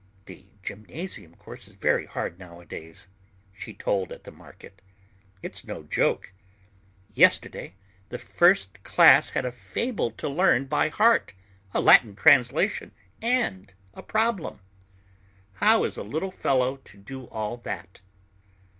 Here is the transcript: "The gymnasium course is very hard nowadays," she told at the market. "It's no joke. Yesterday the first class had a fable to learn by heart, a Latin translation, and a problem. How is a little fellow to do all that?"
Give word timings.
"The 0.25 0.45
gymnasium 0.63 1.35
course 1.35 1.67
is 1.67 1.75
very 1.75 2.07
hard 2.07 2.39
nowadays," 2.39 3.07
she 3.53 3.71
told 3.71 4.11
at 4.11 4.23
the 4.23 4.31
market. 4.31 4.81
"It's 5.43 5.63
no 5.63 5.83
joke. 5.83 6.33
Yesterday 7.13 7.75
the 8.09 8.17
first 8.17 8.81
class 8.83 9.29
had 9.37 9.45
a 9.45 9.51
fable 9.51 10.09
to 10.13 10.27
learn 10.27 10.65
by 10.65 10.89
heart, 10.89 11.35
a 11.71 11.79
Latin 11.79 12.15
translation, 12.15 12.93
and 13.21 13.75
a 13.93 14.01
problem. 14.01 14.61
How 15.61 15.83
is 15.83 15.97
a 15.97 16.03
little 16.03 16.31
fellow 16.31 16.77
to 16.77 16.97
do 16.97 17.25
all 17.27 17.57
that?" 17.57 18.01